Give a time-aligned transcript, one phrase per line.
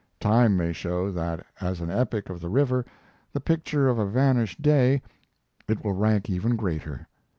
[0.19, 2.83] Time may show that as an epic of the river,
[3.33, 4.99] the picture of a vanished day,
[5.67, 7.05] it will rank even greater.